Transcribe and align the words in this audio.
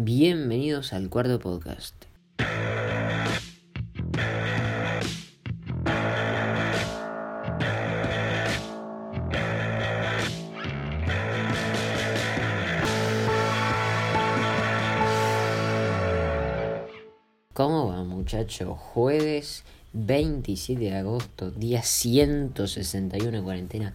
Bienvenidos 0.00 0.92
al 0.92 1.10
cuarto 1.10 1.40
podcast. 1.40 2.04
¿Cómo 17.52 17.88
va 17.88 18.04
muchachos? 18.04 18.78
Jueves 18.78 19.64
27 19.94 20.80
de 20.80 20.94
agosto, 20.94 21.50
día 21.50 21.82
161 21.82 23.38
de 23.38 23.42
cuarentena. 23.42 23.94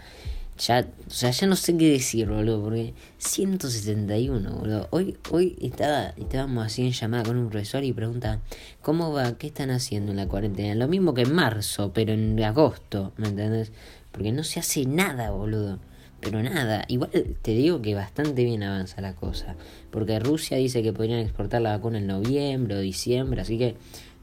Ya, 0.58 0.88
o 1.08 1.10
sea, 1.10 1.32
ya 1.32 1.48
no 1.48 1.56
sé 1.56 1.76
qué 1.78 1.90
decir, 1.90 2.30
boludo, 2.30 2.62
porque 2.62 2.94
171, 3.18 4.52
boludo. 4.52 4.88
Hoy, 4.92 5.18
hoy 5.32 5.58
estaba, 5.60 6.10
estábamos 6.10 6.66
así 6.66 6.84
en 6.84 6.92
llamada 6.92 7.24
con 7.24 7.38
un 7.38 7.50
profesor 7.50 7.84
y 7.84 7.92
pregunta, 7.92 8.40
¿cómo 8.82 9.12
va? 9.12 9.36
¿Qué 9.38 9.48
están 9.48 9.72
haciendo 9.72 10.12
en 10.12 10.18
la 10.18 10.28
cuarentena? 10.28 10.76
Lo 10.76 10.88
mismo 10.88 11.16
que 11.16 11.24
en 11.24 11.34
marzo, 11.34 11.92
pero 11.92 12.14
en 12.14 12.42
agosto, 12.44 13.14
¿me 13.18 13.30
entendés? 13.30 13.72
Porque 14.12 14.32
no 14.32 14.44
se 14.44 14.60
hace 14.60 14.86
nada, 14.86 15.32
boludo. 15.32 15.80
Pero 16.22 16.42
nada, 16.42 16.86
igual 16.88 17.10
te 17.42 17.52
digo 17.52 17.82
que 17.82 17.96
bastante 17.96 18.46
bien 18.46 18.64
avanza 18.64 19.02
la 19.02 19.14
cosa. 19.14 19.56
Porque 19.92 20.20
Rusia 20.20 20.56
dice 20.58 20.82
que 20.84 20.94
podrían 20.94 21.20
exportar 21.20 21.62
la 21.62 21.72
vacuna 21.72 21.98
en 21.98 22.08
noviembre 22.08 22.76
o 22.76 22.80
diciembre, 22.80 23.42
así 23.42 23.58
que 23.58 23.76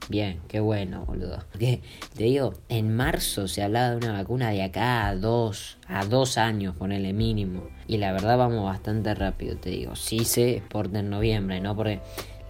bien, 0.09 0.41
qué 0.49 0.61
bueno, 0.61 1.05
boludo. 1.05 1.45
Porque 1.51 1.83
te 2.17 2.25
digo, 2.25 2.55
en 2.69 2.95
marzo 2.95 3.49
se 3.49 3.63
hablaba 3.63 3.91
de 3.91 3.97
una 3.97 4.13
vacuna 4.13 4.51
de 4.51 4.63
acá 4.63 5.07
a 5.09 5.17
dos, 5.17 5.79
a 5.87 6.05
dos 6.05 6.39
años, 6.39 6.77
ponele 6.77 7.13
mínimo. 7.13 7.69
Y 7.87 7.99
la 7.99 8.13
verdad 8.13 8.39
vamos 8.39 8.65
bastante 8.65 9.15
rápido, 9.15 9.57
te 9.57 9.71
digo. 9.71 9.97
Sí 9.97 10.25
se 10.25 10.57
exporta 10.57 11.01
en 11.01 11.11
noviembre, 11.11 11.61
no 11.61 11.77
porque 11.77 12.01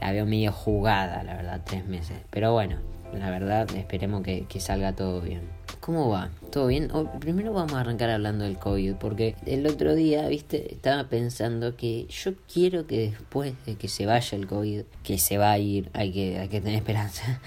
la 0.00 0.12
veo 0.12 0.26
medio 0.26 0.52
jugada, 0.52 1.22
la 1.22 1.36
verdad, 1.36 1.60
tres 1.64 1.86
meses. 1.86 2.18
Pero 2.30 2.52
bueno, 2.52 2.76
la 3.18 3.30
verdad, 3.30 3.68
esperemos 3.74 4.22
que, 4.22 4.46
salga 4.60 4.94
todo 4.94 5.20
bien. 5.20 5.42
¿Cómo 5.80 6.10
va? 6.10 6.30
¿Todo 6.52 6.66
bien? 6.66 6.90
primero 7.20 7.52
vamos 7.52 7.72
a 7.72 7.80
arrancar 7.80 8.10
hablando 8.10 8.44
del 8.44 8.58
COVID, 8.58 8.96
porque 8.96 9.34
el 9.46 9.66
otro 9.66 9.94
día, 9.94 10.28
viste, 10.28 10.74
estaba 10.74 11.04
pensando 11.04 11.74
que 11.74 12.06
yo 12.08 12.32
quiero 12.52 12.86
que 12.86 13.10
después 13.10 13.54
de 13.64 13.76
que 13.76 13.88
se 13.88 14.04
vaya 14.04 14.36
el 14.36 14.46
COVID, 14.46 14.82
que 15.02 15.18
se 15.18 15.38
va 15.38 15.52
a 15.52 15.58
ir, 15.58 15.90
hay 15.94 16.12
que, 16.12 16.38
hay 16.38 16.48
que 16.48 16.60
tener 16.60 16.76
esperanza, 16.78 17.40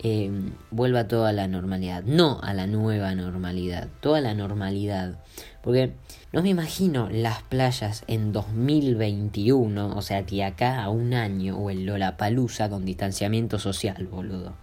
eh, 0.00 0.30
vuelva 0.70 1.08
toda 1.08 1.32
la 1.32 1.48
normalidad. 1.48 2.02
No 2.04 2.40
a 2.42 2.52
la 2.52 2.66
nueva 2.66 3.14
normalidad, 3.14 3.88
toda 4.00 4.20
la 4.20 4.34
normalidad. 4.34 5.18
Porque 5.62 5.92
no 6.32 6.42
me 6.42 6.50
imagino 6.50 7.08
las 7.10 7.42
playas 7.42 8.04
en 8.06 8.32
2021, 8.32 9.96
o 9.96 10.02
sea, 10.02 10.26
que 10.26 10.44
acá 10.44 10.82
a 10.82 10.90
un 10.90 11.14
año, 11.14 11.58
o 11.58 11.70
el 11.70 11.86
Lollapalooza 11.86 12.68
con 12.68 12.84
distanciamiento 12.84 13.58
social, 13.58 14.06
boludo. 14.06 14.54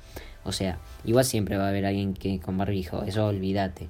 O 0.45 0.51
sea, 0.51 0.79
igual 1.03 1.25
siempre 1.25 1.57
va 1.57 1.65
a 1.65 1.69
haber 1.69 1.85
alguien 1.85 2.13
que 2.13 2.39
con 2.39 2.57
barbijo, 2.57 3.03
eso 3.03 3.25
olvídate. 3.25 3.89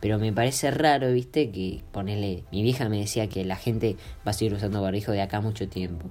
Pero 0.00 0.18
me 0.18 0.34
parece 0.34 0.70
raro, 0.70 1.10
viste, 1.12 1.50
que 1.50 1.82
ponele. 1.90 2.44
Mi 2.52 2.62
vieja 2.62 2.90
me 2.90 3.00
decía 3.00 3.26
que 3.28 3.42
la 3.44 3.56
gente 3.56 3.96
va 4.26 4.30
a 4.30 4.32
seguir 4.34 4.52
usando 4.52 4.82
barbijo 4.82 5.12
de 5.12 5.22
acá 5.22 5.40
mucho 5.40 5.66
tiempo. 5.66 6.06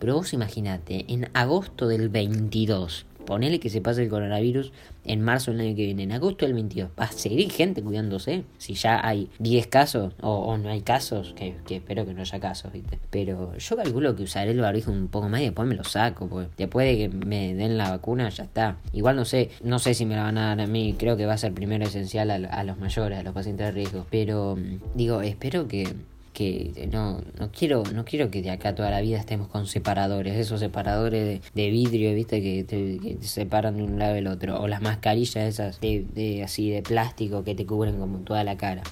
Pero 0.00 0.16
vos 0.16 0.32
imaginate, 0.32 1.04
en 1.08 1.30
agosto 1.32 1.86
del 1.86 2.08
22, 2.08 3.06
ponele 3.26 3.60
que 3.60 3.68
se 3.68 3.82
pase 3.82 4.02
el 4.02 4.08
coronavirus 4.08 4.72
en 5.04 5.20
marzo 5.20 5.52
del 5.52 5.60
año 5.60 5.76
que 5.76 5.84
viene, 5.84 6.04
en 6.04 6.12
agosto 6.12 6.46
del 6.46 6.54
22, 6.54 6.90
va 6.98 7.04
a 7.04 7.12
seguir 7.12 7.50
gente 7.50 7.82
cuidándose. 7.82 8.44
Si 8.58 8.74
ya 8.74 9.06
hay 9.06 9.28
10 9.38 9.66
casos 9.66 10.14
o, 10.22 10.56
no 10.56 10.70
hay 10.70 10.80
casos, 10.80 11.34
que, 11.36 11.54
espero 11.68 12.06
que 12.06 12.14
no 12.14 12.22
haya 12.22 12.40
casos, 12.40 12.72
¿viste? 12.72 12.98
Pero 13.10 13.56
yo 13.56 13.76
calculo 13.76 14.16
que 14.16 14.22
usaré 14.22 14.52
el 14.52 14.60
barbijo 14.60 14.90
un 14.90 15.08
poco 15.08 15.28
más 15.28 15.40
y 15.40 15.44
después 15.44 15.68
me 15.68 15.74
lo 15.74 15.84
saco, 15.84 16.28
porque 16.28 16.48
después 16.56 16.86
de 16.86 16.96
que 16.96 17.08
me 17.08 17.54
den 17.54 17.76
la 17.76 17.90
vacuna 17.90 18.28
ya 18.30 18.44
está. 18.44 18.78
Igual 18.92 19.16
no 19.16 19.24
sé, 19.24 19.50
no 19.62 19.78
sé 19.78 19.94
si 19.94 20.06
me 20.06 20.16
la 20.16 20.22
van 20.22 20.38
a 20.38 20.48
dar 20.48 20.60
a 20.60 20.66
mí, 20.66 20.94
creo 20.98 21.16
que 21.16 21.26
va 21.26 21.34
a 21.34 21.38
ser 21.38 21.52
primero 21.52 21.84
esencial 21.84 22.30
a, 22.30 22.64
los 22.64 22.78
mayores, 22.78 23.18
a 23.18 23.22
los 23.22 23.34
pacientes 23.34 23.66
de 23.66 23.72
riesgo. 23.72 24.06
Pero 24.10 24.56
digo, 24.94 25.20
espero 25.22 25.68
que 25.68 25.94
que 26.36 26.86
no, 26.92 27.22
no 27.40 27.50
quiero, 27.50 27.82
no 27.94 28.04
quiero 28.04 28.30
que 28.30 28.42
de 28.42 28.50
acá 28.50 28.74
toda 28.74 28.90
la 28.90 29.00
vida 29.00 29.16
estemos 29.16 29.48
con 29.48 29.66
separadores, 29.66 30.36
esos 30.36 30.60
separadores 30.60 31.40
de, 31.54 31.70
vidrio, 31.70 32.14
viste, 32.14 32.42
que 32.42 32.62
te, 32.62 33.26
separan 33.26 33.78
de 33.78 33.84
un 33.84 33.98
lado 33.98 34.12
del 34.12 34.26
otro, 34.26 34.60
o 34.60 34.68
las 34.68 34.82
mascarillas 34.82 35.48
esas 35.48 35.80
de, 35.80 36.42
así 36.44 36.68
de 36.70 36.82
plástico 36.82 37.42
que 37.42 37.54
te 37.54 37.64
cubren 37.64 37.98
como 37.98 38.18
toda 38.18 38.44
la 38.44 38.58
cara. 38.58 38.82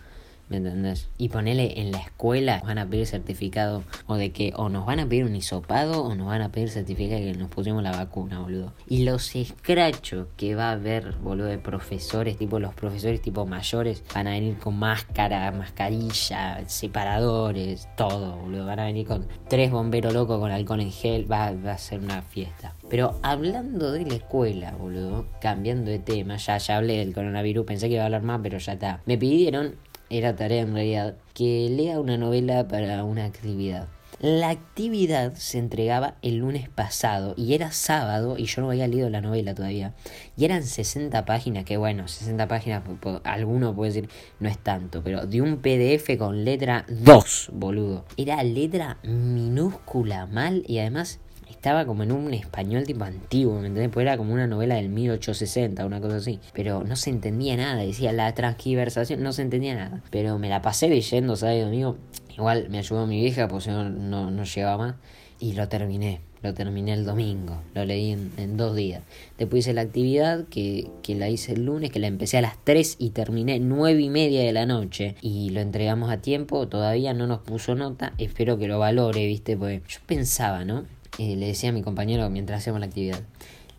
¿Me 0.49 0.59
entendés? 0.59 1.09
Y 1.16 1.31
ponele 1.31 1.81
en 1.81 1.91
la 1.91 1.99
escuela, 1.99 2.62
van 2.65 2.78
a 2.78 2.87
pedir 2.87 3.06
certificado 3.06 3.82
o 4.06 4.16
de 4.16 4.31
que 4.31 4.53
o 4.56 4.69
nos 4.69 4.84
van 4.84 5.00
a 5.00 5.09
pedir 5.09 5.25
un 5.25 5.34
hisopado 5.34 6.03
o 6.03 6.15
nos 6.15 6.27
van 6.27 6.43
a 6.43 6.50
pedir 6.50 6.69
certificado 6.69 7.21
de 7.21 7.32
que 7.32 7.38
nos 7.38 7.49
pusimos 7.49 7.82
la 7.82 7.93
vacuna, 7.93 8.41
boludo. 8.41 8.75
Y 8.87 9.05
los 9.05 9.34
escrachos 9.37 10.27
que 10.37 10.55
va 10.55 10.69
a 10.69 10.72
haber, 10.72 11.12
boludo, 11.16 11.47
de 11.47 11.59
profesores, 11.59 12.37
tipo 12.37 12.60
los 12.60 12.75
profesores 12.75 13.22
tipo 13.22 13.47
mayores, 13.47 14.03
van 14.15 14.27
a 14.27 14.32
venir 14.32 14.59
con 14.59 14.78
máscara, 14.78 15.50
mascarilla, 15.50 16.62
separadores, 16.66 17.88
todo, 17.97 18.37
boludo. 18.37 18.66
Van 18.66 18.81
a 18.81 18.84
venir 18.84 19.06
con 19.06 19.26
tres 19.49 19.71
bomberos 19.71 20.12
locos 20.12 20.38
con 20.38 20.50
alcohol 20.50 20.81
en 20.81 20.93
gel, 20.93 21.31
va, 21.31 21.53
va 21.53 21.72
a 21.72 21.78
ser 21.78 22.00
una 22.00 22.21
fiesta. 22.21 22.75
Pero 22.91 23.19
hablando 23.22 23.93
de 23.93 24.05
la 24.05 24.15
escuela, 24.15 24.72
boludo, 24.72 25.26
cambiando 25.41 25.91
de 25.91 26.00
tema, 26.00 26.37
ya, 26.37 26.59
ya 26.59 26.76
hablé 26.76 26.99
del 26.99 27.15
coronavirus, 27.15 27.65
pensé 27.65 27.88
que 27.88 27.94
iba 27.94 28.03
a 28.03 28.06
hablar 28.06 28.22
más, 28.22 28.41
pero 28.43 28.59
ya 28.59 28.75
está. 28.75 29.00
Me 29.06 29.16
pidieron 29.16 29.76
era 30.11 30.37
tarea 30.37 30.63
en 30.63 30.75
realidad, 30.75 31.17
que 31.35 31.69
lea 31.71 32.01
una 32.01 32.17
novela 32.17 32.69
para 32.69 33.05
una 33.05 33.25
actividad. 33.25 33.89
La 34.21 34.51
actividad 34.51 35.35
se 35.35 35.59
entregaba 35.59 36.15
el 36.23 36.37
lunes 36.37 36.69
pasado 36.69 37.35
y 37.37 37.55
era 37.55 37.73
sábado 37.73 38.37
y 38.39 38.45
yo 38.45 38.63
no 38.63 38.71
había 38.71 38.87
leído 38.87 39.11
la 39.11 39.21
novela 39.21 39.55
todavía. 39.55 39.93
Y 40.37 40.45
eran 40.45 40.63
60 40.63 41.25
páginas, 41.25 41.65
que 41.65 41.77
bueno, 41.77 42.07
60 42.07 42.47
páginas, 42.47 42.85
alguno 43.25 43.75
puede 43.75 43.93
decir 43.93 44.09
no 44.39 44.49
es 44.49 44.57
tanto, 44.57 45.03
pero 45.03 45.27
de 45.27 45.43
un 45.43 45.59
PDF 45.59 46.17
con 46.17 46.45
letra 46.45 46.87
2, 46.89 47.51
boludo. 47.53 48.05
Era 48.17 48.43
letra 48.45 48.99
minúscula 49.03 50.27
mal 50.27 50.63
y 50.69 50.79
además 50.79 51.21
estaba 51.55 51.87
como 51.87 52.03
en 52.03 52.13
un 52.13 52.35
español 52.35 52.85
tipo 52.85 53.05
antiguo, 53.05 53.55
¿me 53.55 53.69
entendés? 53.69 53.89
Porque 53.89 54.03
era 54.03 54.17
como 54.17 54.35
una 54.35 54.47
novela 54.47 54.75
del 54.75 54.89
1860, 54.89 55.87
una 55.87 56.01
cosa 56.01 56.17
así. 56.17 56.41
Pero 56.53 56.85
no 56.85 56.97
se 56.97 57.11
entendía 57.11 57.57
nada, 57.57 57.83
decía 57.83 58.13
la 58.13 58.33
transgiversación, 58.35 59.23
no 59.23 59.33
se 59.33 59.43
entendía 59.43 59.75
nada. 59.75 60.03
Pero 60.11 60.39
me 60.39 60.49
la 60.49 60.63
pasé 60.63 60.89
leyendo, 60.89 61.37
¿sabes, 61.37 61.65
amigo? 61.65 61.97
Igual 62.37 62.69
me 62.69 62.79
ayudó 62.79 63.07
mi 63.07 63.21
vieja, 63.21 63.49
pues 63.49 63.67
no, 63.67 63.89
no, 63.89 64.31
no 64.31 64.45
llegaba 64.45 64.79
más. 64.79 64.95
Y 65.41 65.53
lo 65.53 65.69
terminé, 65.69 66.21
lo 66.43 66.55
terminé 66.55 66.93
el 66.93 67.05
domingo, 67.05 67.61
lo 67.75 67.85
leí 67.85 68.13
en, 68.13 68.57
dos 68.57 68.77
días. 68.77 69.03
Después 69.39 69.61
hice 69.61 69.73
la 69.73 69.81
actividad 69.81 70.45
que, 70.49 70.91
que, 71.03 71.15
la 71.15 71.29
hice 71.29 71.53
el 71.53 71.65
lunes, 71.65 71.91
que 71.91 71.99
la 71.99 72.07
empecé 72.07 72.39
a 72.39 72.43
las 72.43 72.57
3 72.65 72.97
y 72.99 73.11
terminé 73.11 73.59
nueve 73.59 74.01
y 74.01 74.11
media 74.11 74.43
de 74.43 74.53
la 74.53 74.67
noche. 74.67 75.17
Y 75.23 75.51
lo 75.51 75.61
entregamos 75.61 76.11
a 76.11 76.19
tiempo, 76.19 76.69
todavía 76.69 77.15
no 77.15 77.27
nos 77.27 77.41
puso 77.41 77.75
nota, 77.75 78.13
espero 78.19 78.59
que 78.59 78.69
lo 78.69 78.79
valore, 78.79 79.27
viste, 79.27 79.57
pues 79.57 79.83
yo 79.89 80.01
pensaba, 80.07 80.65
¿no? 80.65 80.85
Le 81.19 81.47
decía 81.47 81.71
a 81.71 81.73
mi 81.73 81.83
compañero 81.83 82.29
mientras 82.31 82.61
hacíamos 82.61 82.81
la 82.81 82.87
actividad, 82.87 83.21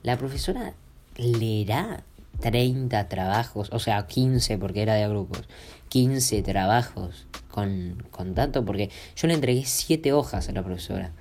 la 0.03 0.18
profesora 0.18 0.73
leerá 1.18 2.03
30 2.40 3.07
trabajos, 3.07 3.69
o 3.72 3.79
sea, 3.79 4.06
15 4.07 4.57
porque 4.57 4.81
era 4.81 4.96
de 4.96 5.07
grupos, 5.07 5.44
15 5.90 6.41
trabajos 6.44 7.28
con, 7.50 8.03
con 8.12 8.35
tanto, 8.35 8.66
porque 8.66 8.90
yo 9.16 9.28
le 9.28 9.34
entregué 9.34 9.63
7 9.66 10.13
hojas 10.13 10.50
a 10.50 10.51
la 10.51 10.63
profesora. 10.63 11.12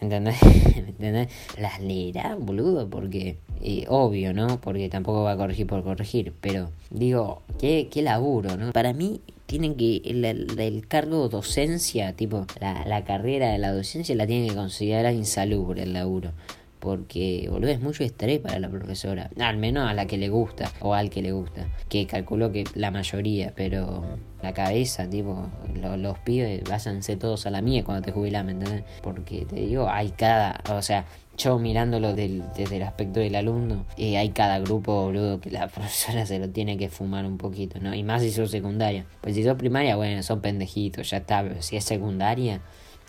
¿Entendés? 0.00 0.36
¿Entendés? 0.76 1.28
Las 1.58 1.80
leerá, 1.80 2.34
boludo, 2.34 2.88
porque 2.88 3.38
eh, 3.60 3.84
obvio, 3.88 4.32
¿no? 4.32 4.60
Porque 4.60 4.88
tampoco 4.88 5.22
va 5.22 5.32
a 5.32 5.36
corregir 5.36 5.66
por 5.66 5.82
corregir, 5.84 6.32
pero 6.40 6.70
digo, 6.88 7.42
qué, 7.58 7.88
qué 7.90 8.00
laburo, 8.00 8.56
¿no? 8.56 8.72
Para 8.72 8.94
mí 8.94 9.20
tienen 9.50 9.74
que, 9.74 10.00
el, 10.04 10.24
el, 10.24 10.86
cargo 10.86 11.28
docencia, 11.28 12.14
tipo, 12.14 12.46
la, 12.60 12.84
la, 12.86 13.04
carrera 13.04 13.50
de 13.50 13.58
la 13.58 13.72
docencia 13.72 14.14
la 14.14 14.24
tienen 14.24 14.48
que 14.48 14.54
considerar 14.54 15.12
insalubre 15.12 15.82
el 15.82 15.92
laburo. 15.92 16.30
Porque, 16.80 17.46
boludo, 17.50 17.70
es 17.70 17.80
mucho 17.80 18.02
estrés 18.04 18.40
para 18.40 18.58
la 18.58 18.68
profesora. 18.68 19.30
Al 19.38 19.58
menos 19.58 19.88
a 19.88 19.94
la 19.94 20.06
que 20.06 20.18
le 20.18 20.28
gusta, 20.28 20.72
o 20.80 20.94
al 20.94 21.10
que 21.10 21.22
le 21.22 21.32
gusta. 21.32 21.68
Que 21.88 22.06
calculo 22.06 22.50
que 22.50 22.64
la 22.74 22.90
mayoría, 22.90 23.52
pero 23.54 24.02
la 24.42 24.54
cabeza, 24.54 25.08
tipo, 25.08 25.48
los 25.74 26.18
pibes, 26.20 26.62
váyanse 26.64 27.16
todos 27.16 27.46
a 27.46 27.50
la 27.50 27.60
mía 27.60 27.84
cuando 27.84 28.02
te 28.02 28.12
jubilas, 28.12 28.44
¿me 28.44 28.52
entiendes? 28.52 28.84
Porque 29.02 29.44
te 29.44 29.56
digo, 29.56 29.88
hay 29.88 30.10
cada, 30.10 30.60
o 30.70 30.80
sea, 30.80 31.04
yo 31.36 31.58
mirándolo 31.58 32.14
desde 32.14 32.76
el 32.76 32.82
aspecto 32.82 33.20
del 33.20 33.34
alumno, 33.34 33.86
eh, 33.96 34.18
hay 34.18 34.30
cada 34.30 34.58
grupo, 34.58 35.04
boludo, 35.04 35.40
que 35.40 35.50
la 35.50 35.68
profesora 35.74 36.26
se 36.26 36.38
lo 36.38 36.50
tiene 36.50 36.76
que 36.76 36.88
fumar 36.88 37.24
un 37.24 37.38
poquito, 37.38 37.80
¿no? 37.80 37.94
Y 37.94 38.02
más 38.02 38.22
si 38.22 38.30
sos 38.30 38.50
secundaria. 38.50 39.06
Pues 39.20 39.34
si 39.34 39.44
sos 39.44 39.56
primaria, 39.56 39.96
bueno, 39.96 40.22
son 40.22 40.40
pendejitos, 40.40 41.10
ya 41.10 41.18
está. 41.18 41.42
Pero 41.42 41.62
si 41.62 41.76
es 41.76 41.84
secundaria, 41.84 42.60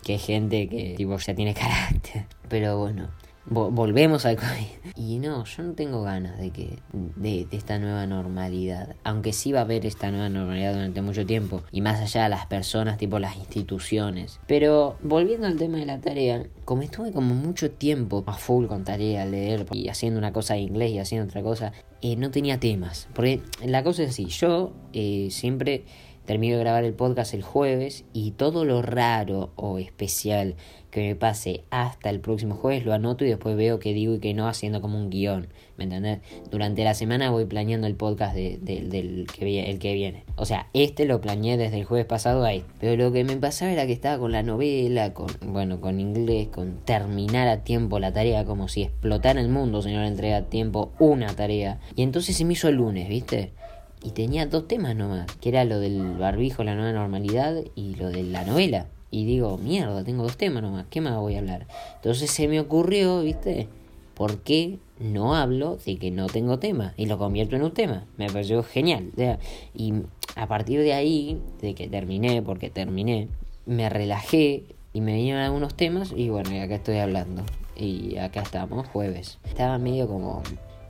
que 0.02 0.14
hay 0.14 0.18
gente 0.18 0.68
que, 0.68 0.94
tipo, 0.96 1.16
ya 1.16 1.34
tiene 1.34 1.54
carácter. 1.54 2.24
Pero 2.48 2.78
bueno, 2.78 3.08
volvemos 3.46 4.24
al 4.26 4.36
COVID. 4.36 4.94
Y 4.96 5.18
no, 5.18 5.44
yo 5.44 5.62
no 5.62 5.72
tengo 5.72 6.02
ganas 6.02 6.38
de 6.38 6.50
que 6.50 6.78
de, 6.92 7.46
esta 7.50 7.78
nueva 7.78 8.06
normalidad. 8.06 8.96
Aunque 9.04 9.32
sí 9.32 9.52
va 9.52 9.60
a 9.60 9.62
haber 9.62 9.86
esta 9.86 10.10
nueva 10.10 10.28
normalidad 10.28 10.74
durante 10.74 11.02
mucho 11.02 11.26
tiempo. 11.26 11.62
Y 11.72 11.80
más 11.80 12.00
allá 12.00 12.24
de 12.24 12.28
las 12.30 12.46
personas, 12.46 12.98
tipo 12.98 13.18
las 13.18 13.36
instituciones. 13.36 14.40
Pero 14.46 14.96
volviendo 15.02 15.46
al 15.46 15.56
tema 15.56 15.78
de 15.78 15.86
la 15.86 16.00
tarea, 16.00 16.44
como 16.64 16.82
estuve 16.82 17.12
como 17.12 17.34
mucho 17.34 17.70
tiempo 17.70 18.22
a 18.26 18.34
full 18.34 18.66
con 18.66 18.84
tarea, 18.84 19.26
leer 19.26 19.66
y 19.72 19.88
haciendo 19.88 20.18
una 20.18 20.32
cosa 20.32 20.56
en 20.56 20.62
inglés 20.62 20.92
y 20.92 20.98
haciendo 20.98 21.28
otra 21.28 21.42
cosa, 21.42 21.72
eh, 22.00 22.16
no 22.16 22.30
tenía 22.30 22.58
temas. 22.60 23.08
Porque 23.14 23.42
la 23.64 23.82
cosa 23.82 24.02
es 24.02 24.10
así, 24.10 24.26
yo 24.26 24.72
eh, 24.92 25.28
siempre 25.30 25.84
termino 26.24 26.56
de 26.56 26.62
grabar 26.62 26.84
el 26.84 26.94
podcast 26.94 27.34
el 27.34 27.42
jueves 27.42 28.04
y 28.12 28.32
todo 28.32 28.64
lo 28.64 28.82
raro 28.82 29.52
o 29.56 29.78
especial 29.78 30.56
que 30.92 31.00
me 31.00 31.16
pase 31.16 31.64
hasta 31.70 32.10
el 32.10 32.20
próximo 32.20 32.54
jueves 32.54 32.84
lo 32.84 32.92
anoto 32.92 33.24
y 33.24 33.28
después 33.28 33.56
veo 33.56 33.78
qué 33.78 33.94
digo 33.94 34.14
y 34.14 34.18
qué 34.20 34.34
no 34.34 34.46
haciendo 34.46 34.82
como 34.82 34.98
un 34.98 35.08
guion, 35.08 35.48
¿me 35.78 35.84
entendés? 35.84 36.20
Durante 36.50 36.84
la 36.84 36.92
semana 36.92 37.30
voy 37.30 37.46
planeando 37.46 37.86
el 37.86 37.94
podcast 37.96 38.34
de, 38.36 38.58
del 38.60 39.26
que, 39.26 39.70
el 39.70 39.78
que 39.78 39.94
viene. 39.94 40.24
O 40.36 40.44
sea, 40.44 40.68
este 40.74 41.06
lo 41.06 41.22
planeé 41.22 41.56
desde 41.56 41.78
el 41.78 41.84
jueves 41.86 42.04
pasado 42.04 42.44
ahí. 42.44 42.62
Pero 42.78 43.02
lo 43.02 43.10
que 43.10 43.24
me 43.24 43.36
pasaba 43.38 43.72
era 43.72 43.86
que 43.86 43.92
estaba 43.92 44.18
con 44.18 44.32
la 44.32 44.42
novela, 44.42 45.14
con, 45.14 45.28
bueno, 45.46 45.80
con 45.80 45.98
inglés, 45.98 46.48
con 46.48 46.76
terminar 46.84 47.48
a 47.48 47.64
tiempo 47.64 47.98
la 47.98 48.12
tarea, 48.12 48.44
como 48.44 48.68
si 48.68 48.82
explotara 48.82 49.40
el 49.40 49.48
mundo, 49.48 49.80
señor, 49.80 50.04
entrega 50.04 50.36
a 50.36 50.42
tiempo 50.42 50.92
una 50.98 51.34
tarea. 51.34 51.80
Y 51.96 52.02
entonces 52.02 52.36
se 52.36 52.44
me 52.44 52.52
hizo 52.52 52.68
el 52.68 52.76
lunes, 52.76 53.08
¿viste? 53.08 53.52
Y 54.04 54.10
tenía 54.10 54.46
dos 54.46 54.66
temas 54.66 54.96
nomás, 54.96 55.26
que 55.36 55.48
era 55.48 55.64
lo 55.64 55.78
del 55.78 56.16
barbijo, 56.16 56.64
la 56.64 56.74
nueva 56.74 56.92
normalidad 56.92 57.56
y 57.74 57.94
lo 57.94 58.10
de 58.10 58.24
la 58.24 58.44
novela. 58.44 58.88
Y 59.10 59.26
digo, 59.26 59.58
mierda, 59.58 60.02
tengo 60.04 60.22
dos 60.22 60.36
temas 60.36 60.62
nomás, 60.62 60.86
¿qué 60.90 61.00
más 61.00 61.16
voy 61.18 61.36
a 61.36 61.38
hablar? 61.38 61.66
Entonces 61.96 62.30
se 62.30 62.48
me 62.48 62.58
ocurrió, 62.58 63.20
¿viste? 63.22 63.68
¿Por 64.14 64.38
qué 64.38 64.78
no 64.98 65.34
hablo 65.34 65.78
de 65.84 65.98
que 65.98 66.10
no 66.10 66.26
tengo 66.26 66.58
tema? 66.58 66.94
Y 66.96 67.06
lo 67.06 67.18
convierto 67.18 67.56
en 67.56 67.62
un 67.62 67.72
tema. 67.72 68.06
Me 68.16 68.26
pareció 68.26 68.62
genial. 68.62 69.10
Y 69.74 69.94
a 70.34 70.46
partir 70.48 70.80
de 70.80 70.94
ahí, 70.94 71.40
de 71.60 71.74
que 71.74 71.88
terminé, 71.88 72.42
porque 72.42 72.70
terminé, 72.70 73.28
me 73.66 73.88
relajé 73.88 74.64
y 74.92 75.00
me 75.00 75.14
vinieron 75.14 75.42
algunos 75.42 75.74
temas 75.74 76.12
y 76.14 76.28
bueno, 76.28 76.52
y 76.52 76.58
acá 76.58 76.76
estoy 76.76 76.98
hablando. 76.98 77.42
Y 77.76 78.16
acá 78.18 78.42
estamos, 78.42 78.86
jueves. 78.88 79.38
Estaba 79.44 79.78
medio 79.78 80.06
como 80.06 80.42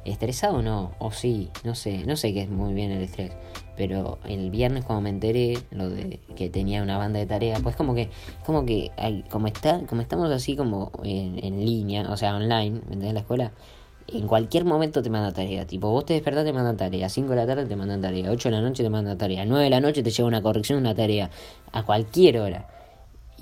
estresado, 0.05 0.63
no, 0.63 0.93
o 0.99 1.13
sí, 1.13 1.51
no 1.65 1.75
sé, 1.75 2.05
no 2.07 2.17
sé 2.17 2.33
qué 2.33 2.43
es 2.43 2.51
muy 2.51 2.75
bien 2.75 2.91
el 2.91 3.03
estrés. 3.03 3.33
Pero 3.77 4.19
el 4.25 4.51
viernes 4.51 4.85
cuando 4.85 5.03
me 5.03 5.11
enteré 5.11 5.59
lo 5.71 5.89
de 5.89 6.21
que 6.37 6.51
tenía 6.51 6.83
una 6.83 6.99
banda 6.99 7.19
de 7.19 7.27
tareas, 7.27 7.61
pues 7.63 7.77
como 7.77 7.95
que, 7.95 8.11
como 8.45 8.65
que 8.67 8.91
como 9.31 9.47
está, 9.47 9.81
como 9.87 10.03
estamos 10.03 10.31
así 10.31 10.57
como 10.57 10.93
en, 11.03 11.43
en 11.43 11.65
línea, 11.65 12.11
o 12.11 12.17
sea 12.17 12.37
online, 12.37 12.71
¿me 12.71 12.95
entendés? 12.95 13.15
La 13.15 13.21
escuela, 13.21 13.53
en 14.09 14.27
cualquier 14.27 14.65
momento 14.65 15.03
te 15.03 15.11
manda 15.11 15.33
tarea. 15.33 15.67
Tipo, 15.67 15.91
vos 15.91 16.05
te 16.05 16.15
despertás, 16.15 16.45
te 16.45 16.53
mandan 16.53 16.77
tarea. 16.77 17.09
5 17.09 17.31
de 17.31 17.37
la 17.37 17.47
tarde 17.47 17.67
te 17.67 17.77
mandan 17.77 18.01
tarea. 18.01 18.31
8 18.31 18.49
de 18.49 18.55
la 18.57 18.61
noche 18.61 18.83
te 18.83 18.91
mandan 18.91 19.17
tarea. 19.19 19.45
9 19.45 19.65
de 19.65 19.71
la 19.71 19.81
noche 19.81 20.03
te 20.03 20.11
llega 20.11 20.27
una 20.27 20.43
corrección, 20.43 20.79
una 20.79 20.95
tarea. 20.95 21.31
A 21.73 21.85
cualquier 21.85 22.39
hora. 22.39 22.69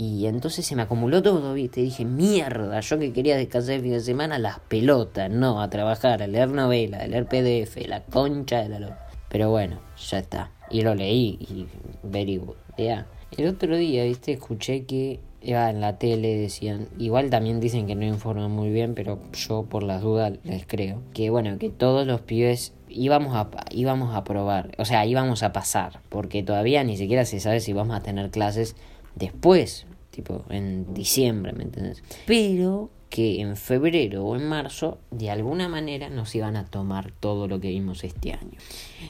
Y 0.02 0.26
entonces 0.28 0.64
se 0.64 0.74
me 0.76 0.80
acumuló 0.80 1.22
todo, 1.22 1.52
¿viste? 1.52 1.82
Dije, 1.82 2.06
mierda, 2.06 2.80
yo 2.80 2.98
que 2.98 3.12
quería 3.12 3.36
descansar 3.36 3.74
el 3.74 3.82
fin 3.82 3.92
de 3.92 4.00
semana, 4.00 4.38
las 4.38 4.58
pelotas, 4.60 5.30
no, 5.30 5.60
a 5.60 5.68
trabajar, 5.68 6.22
a 6.22 6.26
leer 6.26 6.48
novela, 6.48 7.00
a 7.00 7.06
leer 7.06 7.26
PDF, 7.26 7.86
la 7.86 8.02
concha 8.04 8.62
de 8.62 8.70
la 8.70 8.78
loca. 8.78 9.06
Pero 9.28 9.50
bueno, 9.50 9.78
ya 9.98 10.20
está. 10.20 10.52
Y 10.70 10.80
lo 10.80 10.94
leí 10.94 11.36
y 11.38 11.66
very 12.02 12.38
good. 12.38 12.54
Ya. 12.78 13.08
El 13.36 13.48
otro 13.48 13.76
día, 13.76 14.04
viste, 14.04 14.32
escuché 14.32 14.86
que 14.86 15.20
ya 15.42 15.68
en 15.68 15.82
la 15.82 15.98
tele 15.98 16.34
decían, 16.34 16.88
igual 16.98 17.28
también 17.28 17.60
dicen 17.60 17.86
que 17.86 17.94
no 17.94 18.06
informan 18.06 18.50
muy 18.50 18.70
bien, 18.70 18.94
pero 18.94 19.18
yo 19.34 19.64
por 19.64 19.82
las 19.82 20.00
dudas 20.00 20.32
les 20.44 20.66
creo, 20.66 21.02
que 21.12 21.28
bueno, 21.28 21.58
que 21.58 21.68
todos 21.68 22.06
los 22.06 22.22
pibes 22.22 22.72
íbamos 22.88 23.36
a, 23.36 23.50
íbamos 23.70 24.14
a 24.14 24.24
probar, 24.24 24.72
o 24.78 24.86
sea, 24.86 25.04
íbamos 25.04 25.42
a 25.42 25.52
pasar, 25.52 26.00
porque 26.08 26.42
todavía 26.42 26.84
ni 26.84 26.96
siquiera 26.96 27.26
se 27.26 27.38
sabe 27.38 27.60
si 27.60 27.74
vamos 27.74 27.96
a 27.96 28.02
tener 28.02 28.30
clases 28.30 28.76
después, 29.14 29.86
tipo 30.10 30.44
en 30.50 30.92
diciembre, 30.94 31.52
¿me 31.52 31.64
entiendes? 31.64 32.02
Pero 32.26 32.90
que 33.10 33.40
en 33.40 33.56
febrero 33.56 34.24
o 34.24 34.36
en 34.36 34.46
marzo 34.48 34.98
de 35.10 35.30
alguna 35.30 35.68
manera 35.68 36.08
nos 36.08 36.34
iban 36.34 36.56
a 36.56 36.64
tomar 36.64 37.10
todo 37.10 37.48
lo 37.48 37.60
que 37.60 37.68
vimos 37.68 38.04
este 38.04 38.32
año. 38.32 38.56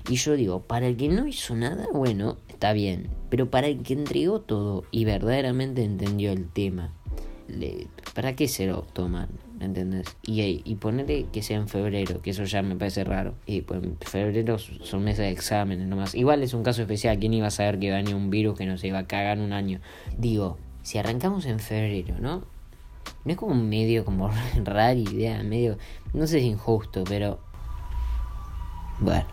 Y 0.09 0.17
yo 0.17 0.35
digo, 0.35 0.63
para 0.63 0.87
el 0.87 0.97
que 0.97 1.09
no 1.09 1.27
hizo 1.27 1.55
nada, 1.55 1.87
bueno, 1.93 2.39
está 2.49 2.73
bien, 2.73 3.11
pero 3.29 3.51
para 3.51 3.69
el 3.69 3.83
que 3.83 3.93
entregó 3.93 4.41
todo 4.41 4.85
y 4.91 5.05
verdaderamente 5.05 5.85
entendió 5.85 6.33
el 6.33 6.49
tema, 6.49 6.95
¿para 8.15 8.35
qué 8.35 8.49
se 8.49 8.67
lo 8.67 8.83
toman? 8.83 9.29
¿Me 9.61 9.67
entiendes? 9.67 10.17
Y, 10.23 10.63
y 10.65 10.75
ponerle 10.77 11.27
que 11.31 11.43
sea 11.43 11.59
en 11.59 11.69
febrero, 11.69 12.23
que 12.23 12.31
eso 12.31 12.45
ya 12.45 12.63
me 12.63 12.77
parece 12.77 13.05
raro. 13.05 13.35
Y 13.45 13.61
pues 13.61 13.85
en 13.85 13.99
febrero 13.99 14.59
son 14.59 15.05
meses 15.05 15.19
de 15.19 15.31
exámenes 15.31 15.87
nomás. 15.87 16.15
Igual 16.15 16.43
es 16.43 16.55
un 16.55 16.63
caso 16.63 16.81
especial, 16.81 17.19
¿quién 17.19 17.35
iba 17.35 17.49
a 17.49 17.51
saber 17.51 17.79
que 17.79 17.91
venía 17.91 18.17
un 18.17 18.31
virus 18.31 18.57
que 18.57 18.65
nos 18.65 18.83
iba 18.85 18.99
a 18.99 19.07
cagar 19.07 19.39
un 19.39 19.53
año? 19.53 19.81
Digo, 20.17 20.57
si 20.83 20.97
arrancamos 20.97 21.45
en 21.45 21.61
febrero, 21.61 22.15
¿no? 22.19 22.43
No 23.25 23.33
es 23.33 23.37
como 23.37 23.55
medio 23.55 24.07
como 24.07 24.31
rara 24.65 24.95
idea, 24.95 25.43
medio, 25.43 25.77
no 26.15 26.27
sé 26.27 26.41
si 26.41 26.47
injusto, 26.47 27.05
pero 27.05 27.39
bueno, 28.99 29.27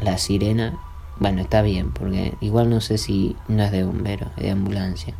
la 0.00 0.18
sirena, 0.18 0.80
bueno, 1.20 1.42
está 1.42 1.62
bien, 1.62 1.92
porque 1.92 2.34
igual 2.40 2.70
no 2.70 2.80
sé 2.80 2.98
si 2.98 3.36
no 3.46 3.62
es 3.62 3.70
de 3.70 3.84
bombero, 3.84 4.32
es 4.36 4.42
de 4.42 4.50
ambulancia. 4.50 5.14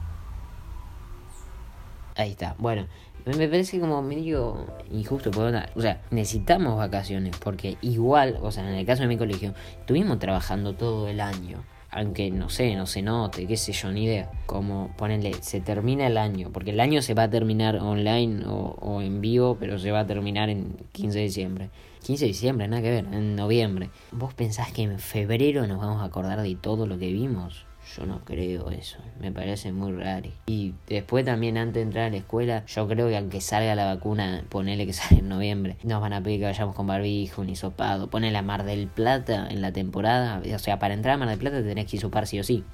Ahí 2.16 2.32
está, 2.32 2.56
bueno, 2.58 2.86
me 3.26 3.48
parece 3.48 3.80
como 3.80 4.02
medio 4.02 4.66
injusto, 4.90 5.30
o 5.30 5.80
sea, 5.80 6.00
necesitamos 6.10 6.76
vacaciones, 6.76 7.36
porque 7.38 7.76
igual, 7.82 8.38
o 8.42 8.50
sea, 8.50 8.68
en 8.68 8.74
el 8.74 8.86
caso 8.86 9.02
de 9.02 9.08
mi 9.08 9.16
colegio, 9.16 9.54
estuvimos 9.78 10.18
trabajando 10.18 10.74
todo 10.74 11.08
el 11.08 11.20
año 11.20 11.62
aunque 11.92 12.30
no 12.30 12.48
sé, 12.48 12.76
no 12.76 12.86
se 12.86 13.02
note, 13.02 13.46
qué 13.46 13.56
sé 13.56 13.72
yo, 13.72 13.90
ni 13.90 14.04
idea. 14.04 14.30
Como 14.46 14.94
ponerle, 14.96 15.34
se 15.42 15.60
termina 15.60 16.06
el 16.06 16.18
año, 16.18 16.50
porque 16.52 16.70
el 16.70 16.80
año 16.80 17.02
se 17.02 17.14
va 17.14 17.24
a 17.24 17.30
terminar 17.30 17.76
online 17.76 18.44
o, 18.46 18.76
o, 18.80 19.02
en 19.02 19.20
vivo, 19.20 19.56
pero 19.58 19.78
se 19.78 19.90
va 19.90 20.00
a 20.00 20.06
terminar 20.06 20.50
en 20.50 20.76
15 20.92 21.18
de 21.18 21.24
diciembre. 21.24 21.70
15 22.04 22.24
de 22.24 22.28
diciembre, 22.28 22.68
nada 22.68 22.82
que 22.82 22.90
ver, 22.90 23.06
en 23.12 23.34
noviembre. 23.34 23.90
¿Vos 24.12 24.34
pensás 24.34 24.72
que 24.72 24.82
en 24.82 24.98
febrero 24.98 25.66
nos 25.66 25.78
vamos 25.78 26.00
a 26.00 26.04
acordar 26.04 26.40
de 26.40 26.54
todo 26.54 26.86
lo 26.86 26.98
que 26.98 27.12
vimos? 27.12 27.66
Yo 27.96 28.06
no 28.06 28.24
creo 28.24 28.70
eso, 28.70 28.98
me 29.18 29.32
parece 29.32 29.72
muy 29.72 29.92
raro. 29.92 30.30
Y 30.46 30.74
después 30.86 31.24
también 31.24 31.56
antes 31.58 31.74
de 31.74 31.82
entrar 31.82 32.04
a 32.06 32.10
la 32.10 32.18
escuela, 32.18 32.64
yo 32.66 32.86
creo 32.86 33.08
que 33.08 33.16
aunque 33.16 33.40
salga 33.40 33.74
la 33.74 33.86
vacuna, 33.86 34.44
ponele 34.48 34.86
que 34.86 34.92
sale 34.92 35.20
en 35.20 35.28
noviembre, 35.28 35.76
nos 35.82 36.00
van 36.00 36.12
a 36.12 36.22
pedir 36.22 36.40
que 36.40 36.46
vayamos 36.46 36.76
con 36.76 36.86
barbijo, 36.86 37.44
ni 37.44 37.56
sopado. 37.56 38.08
Ponele 38.08 38.38
a 38.38 38.42
Mar 38.42 38.64
del 38.64 38.86
Plata 38.86 39.48
en 39.50 39.60
la 39.60 39.72
temporada, 39.72 40.40
o 40.54 40.58
sea, 40.58 40.78
para 40.78 40.94
entrar 40.94 41.14
a 41.14 41.18
Mar 41.18 41.28
del 41.28 41.38
Plata 41.38 41.62
tenés 41.62 41.86
que 41.86 41.96
isopar 41.96 42.26
sí 42.26 42.38
o 42.38 42.44
sí. 42.44 42.64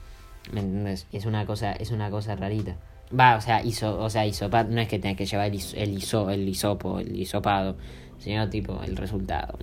¿Me 0.53 0.61
entendés? 0.61 1.07
Es 1.13 1.27
una 1.27 1.47
cosa, 1.47 1.73
es 1.73 1.91
una 1.91 2.11
cosa 2.11 2.37
rarita. 2.37 2.77
Va, 3.19 3.37
o 3.37 3.41
sea, 3.41 3.65
iso, 3.65 3.99
o 3.99 4.11
sea, 4.11 4.27
isopar, 4.27 4.69
no 4.69 4.81
es 4.81 4.89
que 4.89 4.99
tengas 4.99 5.17
que 5.17 5.27
llevar 5.27 5.47
el, 5.47 5.61
el, 5.75 5.93
iso, 5.93 6.29
el 6.29 6.49
isopo, 6.49 6.99
el 6.99 7.17
isopado 7.17 7.77
sino 8.19 8.49
tipo 8.49 8.81
el 8.83 8.97
resultado, 8.97 9.59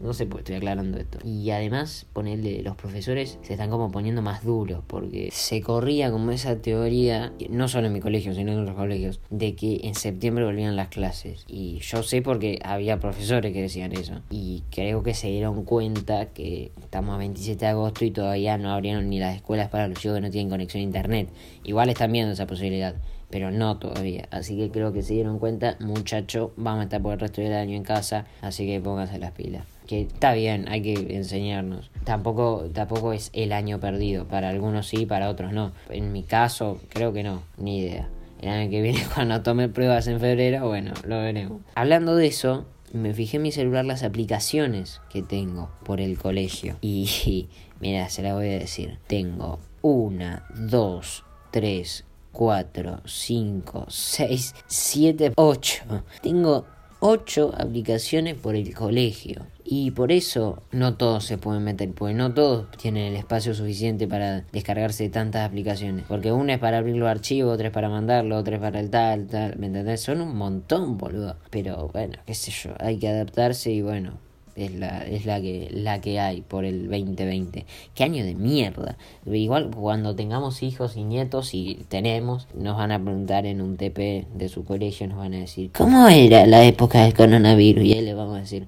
No 0.00 0.12
sé 0.12 0.28
qué 0.28 0.38
estoy 0.38 0.56
aclarando 0.56 0.98
esto. 0.98 1.18
Y 1.24 1.50
además, 1.50 2.06
ponerle, 2.12 2.62
los 2.62 2.76
profesores 2.76 3.38
se 3.42 3.52
están 3.54 3.70
como 3.70 3.90
poniendo 3.90 4.22
más 4.22 4.44
duros, 4.44 4.82
porque 4.86 5.30
se 5.32 5.60
corría 5.60 6.10
como 6.10 6.30
esa 6.30 6.56
teoría, 6.56 7.32
no 7.50 7.68
solo 7.68 7.86
en 7.86 7.92
mi 7.92 8.00
colegio, 8.00 8.34
sino 8.34 8.52
en 8.52 8.60
otros 8.60 8.76
colegios, 8.76 9.20
de 9.30 9.54
que 9.54 9.80
en 9.84 9.94
septiembre 9.94 10.44
volvían 10.44 10.76
las 10.76 10.88
clases. 10.88 11.44
Y 11.48 11.78
yo 11.80 12.02
sé 12.02 12.22
porque 12.22 12.58
había 12.64 13.00
profesores 13.00 13.52
que 13.52 13.62
decían 13.62 13.92
eso. 13.92 14.20
Y 14.30 14.62
creo 14.70 15.02
que 15.02 15.14
se 15.14 15.28
dieron 15.28 15.64
cuenta 15.64 16.26
que 16.26 16.72
estamos 16.80 17.14
a 17.14 17.18
27 17.18 17.64
de 17.64 17.70
agosto 17.70 18.04
y 18.04 18.10
todavía 18.10 18.58
no 18.58 18.72
abrieron 18.72 19.08
ni 19.08 19.18
las 19.18 19.36
escuelas 19.36 19.68
para 19.68 19.88
los 19.88 19.98
chicos 19.98 20.16
que 20.16 20.22
no 20.22 20.30
tienen 20.30 20.50
conexión 20.50 20.80
a 20.80 20.84
internet. 20.84 21.28
Igual 21.64 21.88
están 21.88 22.12
viendo 22.12 22.32
esa 22.32 22.46
posibilidad 22.46 22.94
pero 23.32 23.50
no 23.50 23.78
todavía. 23.78 24.28
Así 24.30 24.56
que 24.56 24.70
creo 24.70 24.92
que 24.92 25.02
se 25.02 25.14
dieron 25.14 25.38
cuenta, 25.40 25.76
muchacho, 25.80 26.52
vamos 26.56 26.82
a 26.82 26.84
estar 26.84 27.02
por 27.02 27.14
el 27.14 27.18
resto 27.18 27.40
del 27.40 27.54
año 27.54 27.74
en 27.74 27.82
casa, 27.82 28.26
así 28.42 28.66
que 28.66 28.78
pónganse 28.78 29.18
las 29.18 29.32
pilas. 29.32 29.64
Que 29.86 30.02
está 30.02 30.34
bien, 30.34 30.68
hay 30.68 30.82
que 30.82 31.16
enseñarnos. 31.16 31.90
Tampoco, 32.04 32.66
tampoco 32.72 33.14
es 33.14 33.30
el 33.32 33.52
año 33.52 33.80
perdido, 33.80 34.26
para 34.26 34.50
algunos 34.50 34.86
sí, 34.86 35.06
para 35.06 35.30
otros 35.30 35.52
no. 35.52 35.72
En 35.88 36.12
mi 36.12 36.22
caso, 36.22 36.78
creo 36.90 37.14
que 37.14 37.22
no, 37.22 37.42
ni 37.56 37.78
idea. 37.78 38.08
El 38.42 38.50
año 38.50 38.70
que 38.70 38.82
viene, 38.82 39.02
cuando 39.14 39.42
tome 39.42 39.70
pruebas 39.70 40.06
en 40.08 40.20
febrero, 40.20 40.68
bueno, 40.68 40.92
lo 41.06 41.16
veremos. 41.16 41.62
Hablando 41.74 42.14
de 42.14 42.26
eso, 42.26 42.66
me 42.92 43.14
fijé 43.14 43.38
en 43.38 43.44
mi 43.44 43.52
celular 43.52 43.86
las 43.86 44.02
aplicaciones 44.02 45.00
que 45.10 45.22
tengo 45.22 45.70
por 45.84 46.02
el 46.02 46.18
colegio. 46.18 46.76
Y, 46.82 47.48
mira, 47.80 48.10
se 48.10 48.22
la 48.22 48.34
voy 48.34 48.48
a 48.48 48.58
decir. 48.58 48.98
Tengo 49.06 49.58
una, 49.80 50.44
dos, 50.54 51.24
tres, 51.50 52.04
4, 52.32 53.00
5, 53.04 53.86
6, 53.88 54.54
7, 54.66 55.32
8. 55.36 55.82
Tengo 56.22 56.66
ocho 57.04 57.52
aplicaciones 57.58 58.36
por 58.36 58.54
el 58.54 58.72
colegio. 58.74 59.46
Y 59.64 59.90
por 59.90 60.12
eso 60.12 60.62
no 60.70 60.94
todos 60.94 61.24
se 61.24 61.36
pueden 61.36 61.64
meter, 61.64 61.92
porque 61.92 62.14
no 62.14 62.32
todos 62.32 62.70
tienen 62.72 63.12
el 63.12 63.16
espacio 63.16 63.54
suficiente 63.54 64.06
para 64.06 64.42
descargarse 64.52 65.08
tantas 65.08 65.48
aplicaciones. 65.48 66.04
Porque 66.06 66.30
una 66.30 66.54
es 66.54 66.58
para 66.60 66.78
abrir 66.78 66.96
los 66.96 67.08
archivos, 67.08 67.54
otra 67.54 67.68
es 67.68 67.72
para 67.72 67.88
mandarlo, 67.88 68.36
otra 68.36 68.56
es 68.56 68.60
para 68.60 68.80
el 68.80 68.90
tal, 68.90 69.26
tal, 69.26 69.56
¿me 69.58 69.66
entendés? 69.66 70.00
Son 70.00 70.20
un 70.20 70.36
montón, 70.36 70.96
boludo. 70.96 71.36
Pero 71.50 71.88
bueno, 71.92 72.18
qué 72.24 72.34
sé 72.34 72.52
yo, 72.52 72.74
hay 72.78 72.98
que 72.98 73.08
adaptarse 73.08 73.72
y 73.72 73.82
bueno, 73.82 74.18
es 74.56 74.74
la, 74.74 75.06
es 75.06 75.26
la 75.26 75.40
que 75.40 75.68
la 75.72 76.00
que 76.00 76.20
hay 76.20 76.42
por 76.42 76.64
el 76.64 76.88
2020. 76.88 77.64
Qué 77.94 78.04
año 78.04 78.24
de 78.24 78.34
mierda. 78.34 78.96
Igual 79.26 79.70
cuando 79.70 80.14
tengamos 80.14 80.62
hijos 80.62 80.96
y 80.96 81.04
nietos 81.04 81.54
y 81.54 81.84
tenemos, 81.88 82.48
nos 82.54 82.76
van 82.76 82.92
a 82.92 83.02
preguntar 83.02 83.46
en 83.46 83.60
un 83.60 83.76
TP 83.76 84.26
de 84.34 84.48
su 84.48 84.64
colegio, 84.64 85.06
nos 85.08 85.18
van 85.18 85.34
a 85.34 85.38
decir, 85.38 85.70
¿cómo 85.72 86.08
era 86.08 86.46
la 86.46 86.64
época 86.64 87.02
del 87.02 87.14
coronavirus? 87.14 87.84
Y 87.84 87.92
ahí 87.94 88.02
le 88.02 88.14
vamos 88.14 88.36
a 88.36 88.40
decir, 88.40 88.66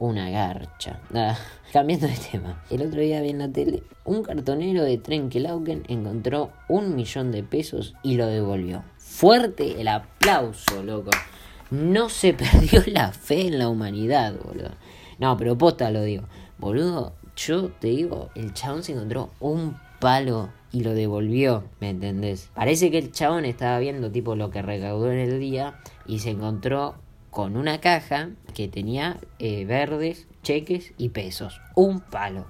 una 0.00 0.30
garcha. 0.30 1.00
Nada, 1.10 1.38
cambiando 1.72 2.08
de 2.08 2.16
tema. 2.30 2.64
El 2.70 2.82
otro 2.82 3.00
día 3.00 3.20
vi 3.20 3.30
en 3.30 3.38
la 3.38 3.48
tele, 3.48 3.82
un 4.04 4.22
cartonero 4.22 4.82
de 4.82 4.98
Trenkelauken 4.98 5.84
encontró 5.88 6.50
un 6.68 6.96
millón 6.96 7.30
de 7.30 7.42
pesos 7.42 7.94
y 8.02 8.16
lo 8.16 8.26
devolvió. 8.26 8.82
Fuerte 8.98 9.80
el 9.80 9.88
aplauso, 9.88 10.82
loco. 10.82 11.10
No 11.70 12.08
se 12.08 12.32
perdió 12.34 12.82
la 12.86 13.12
fe 13.12 13.46
en 13.46 13.58
la 13.58 13.68
humanidad, 13.68 14.34
boludo. 14.42 14.70
No, 15.20 15.36
pero 15.36 15.56
posta 15.56 15.90
lo 15.90 16.02
digo. 16.02 16.24
Boludo, 16.58 17.12
yo 17.36 17.68
te 17.68 17.88
digo, 17.88 18.30
el 18.34 18.52
chabón 18.54 18.82
se 18.82 18.92
encontró 18.92 19.30
un 19.38 19.76
palo 20.00 20.48
y 20.72 20.82
lo 20.82 20.94
devolvió, 20.94 21.64
¿me 21.78 21.90
entendés? 21.90 22.50
Parece 22.54 22.90
que 22.90 22.98
el 22.98 23.12
chabón 23.12 23.44
estaba 23.44 23.78
viendo 23.78 24.10
tipo 24.10 24.34
lo 24.34 24.50
que 24.50 24.62
recaudó 24.62 25.12
en 25.12 25.18
el 25.18 25.38
día 25.38 25.78
y 26.06 26.20
se 26.20 26.30
encontró 26.30 26.94
con 27.30 27.56
una 27.56 27.80
caja 27.80 28.30
que 28.54 28.68
tenía 28.68 29.18
eh, 29.38 29.64
verdes, 29.64 30.26
cheques 30.42 30.92
y 30.96 31.10
pesos. 31.10 31.60
Un 31.74 32.00
palo. 32.00 32.46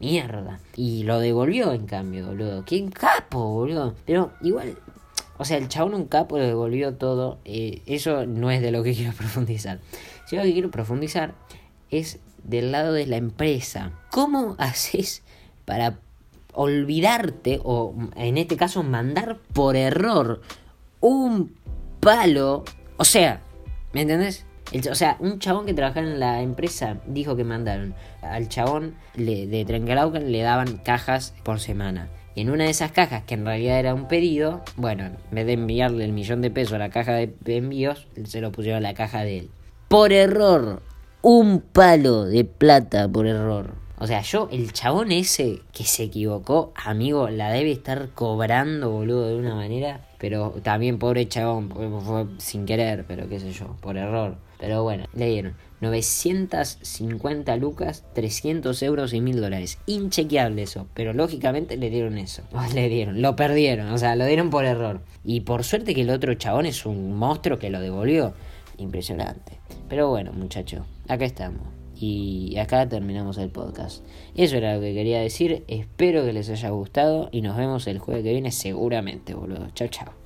Mierda. 0.00 0.58
Y 0.74 1.04
lo 1.04 1.20
devolvió 1.20 1.72
en 1.72 1.86
cambio, 1.86 2.26
boludo. 2.26 2.64
¡Qué 2.64 2.84
capo, 2.90 3.52
boludo! 3.52 3.94
Pero 4.06 4.32
igual, 4.40 4.76
o 5.38 5.44
sea, 5.44 5.58
el 5.58 5.68
chabón 5.68 5.94
un 5.94 6.06
capo 6.06 6.38
lo 6.38 6.44
devolvió 6.44 6.94
todo. 6.94 7.38
Eh, 7.44 7.82
eso 7.86 8.26
no 8.26 8.50
es 8.50 8.62
de 8.62 8.72
lo 8.72 8.82
que 8.82 8.94
quiero 8.94 9.12
profundizar. 9.16 9.80
Si 10.26 10.36
lo 10.36 10.42
que 10.42 10.52
quiero 10.52 10.70
profundizar 10.70 11.34
es 11.92 12.18
del 12.42 12.72
lado 12.72 12.92
de 12.92 13.06
la 13.06 13.16
empresa. 13.16 13.92
¿Cómo 14.10 14.56
haces 14.58 15.22
para 15.64 15.98
olvidarte 16.54 17.60
o 17.62 17.94
en 18.16 18.36
este 18.36 18.56
caso 18.56 18.82
mandar 18.82 19.38
por 19.52 19.76
error 19.76 20.42
un 21.00 21.54
palo? 22.00 22.64
O 22.96 23.04
sea, 23.04 23.40
¿me 23.92 24.02
entendés? 24.02 24.46
o 24.90 24.94
sea, 24.94 25.16
un 25.20 25.38
chabón 25.38 25.66
que 25.66 25.74
trabajaba 25.74 26.06
en 26.06 26.18
la 26.18 26.40
empresa 26.40 26.96
dijo 27.06 27.36
que 27.36 27.44
mandaron 27.44 27.94
al 28.22 28.48
chabón 28.48 28.94
de 29.14 29.64
Trenkelauken 29.66 30.32
le 30.32 30.40
daban 30.40 30.78
cajas 30.78 31.34
por 31.42 31.60
semana. 31.60 32.08
Y 32.34 32.40
en 32.40 32.50
una 32.50 32.64
de 32.64 32.70
esas 32.70 32.92
cajas, 32.92 33.24
que 33.24 33.34
en 33.34 33.44
realidad 33.44 33.78
era 33.78 33.92
un 33.92 34.08
pedido, 34.08 34.62
bueno, 34.76 35.04
en 35.04 35.16
vez 35.30 35.44
de 35.44 35.52
enviarle 35.52 36.06
el 36.06 36.12
millón 36.12 36.40
de 36.40 36.50
pesos 36.50 36.72
a 36.72 36.78
la 36.78 36.88
caja 36.88 37.12
de 37.12 37.36
envíos, 37.44 38.08
se 38.24 38.40
lo 38.40 38.50
pusieron 38.50 38.78
a 38.78 38.88
la 38.88 38.94
caja 38.94 39.22
de 39.22 39.40
él. 39.40 39.50
Por 39.88 40.14
error, 40.14 40.80
un 41.22 41.60
palo 41.60 42.24
de 42.24 42.44
plata 42.44 43.08
por 43.08 43.26
error. 43.26 43.74
O 43.98 44.06
sea, 44.08 44.20
yo, 44.22 44.48
el 44.50 44.72
chabón 44.72 45.12
ese 45.12 45.60
que 45.72 45.84
se 45.84 46.02
equivocó, 46.02 46.72
amigo, 46.74 47.28
la 47.28 47.50
debe 47.50 47.70
estar 47.70 48.08
cobrando, 48.10 48.90
boludo, 48.90 49.28
de 49.28 49.36
una 49.36 49.54
manera. 49.54 50.00
Pero 50.18 50.54
también, 50.64 50.98
pobre 50.98 51.28
chabón, 51.28 51.70
fue 52.04 52.26
sin 52.38 52.66
querer, 52.66 53.04
pero 53.06 53.28
qué 53.28 53.38
sé 53.38 53.52
yo, 53.52 53.76
por 53.80 53.96
error. 53.96 54.38
Pero 54.58 54.82
bueno, 54.82 55.06
le 55.14 55.28
dieron 55.28 55.54
950 55.80 57.56
lucas, 57.56 58.04
300 58.14 58.82
euros 58.82 59.12
y 59.12 59.20
1000 59.20 59.40
dólares. 59.40 59.78
Inchequeable 59.86 60.62
eso, 60.62 60.86
pero 60.94 61.12
lógicamente 61.12 61.76
le 61.76 61.90
dieron 61.90 62.18
eso. 62.18 62.42
Le 62.74 62.88
dieron, 62.88 63.22
lo 63.22 63.36
perdieron, 63.36 63.90
o 63.90 63.98
sea, 63.98 64.16
lo 64.16 64.26
dieron 64.26 64.50
por 64.50 64.64
error. 64.64 65.00
Y 65.24 65.40
por 65.40 65.62
suerte 65.62 65.94
que 65.94 66.02
el 66.02 66.10
otro 66.10 66.34
chabón 66.34 66.66
es 66.66 66.86
un 66.86 67.16
monstruo 67.16 67.58
que 67.58 67.70
lo 67.70 67.80
devolvió. 67.80 68.34
Impresionante. 68.78 69.58
Pero 69.88 70.08
bueno, 70.08 70.32
muchachos, 70.32 70.86
acá 71.08 71.24
estamos. 71.24 71.62
Y 71.94 72.56
acá 72.56 72.88
terminamos 72.88 73.38
el 73.38 73.50
podcast. 73.50 74.04
Eso 74.34 74.56
era 74.56 74.74
lo 74.74 74.80
que 74.80 74.92
quería 74.92 75.20
decir. 75.20 75.64
Espero 75.68 76.24
que 76.24 76.32
les 76.32 76.50
haya 76.50 76.70
gustado 76.70 77.28
y 77.30 77.42
nos 77.42 77.56
vemos 77.56 77.86
el 77.86 77.98
jueves 77.98 78.24
que 78.24 78.32
viene 78.32 78.50
seguramente, 78.50 79.34
boludo. 79.34 79.68
Chao, 79.74 79.88
chao. 79.88 80.21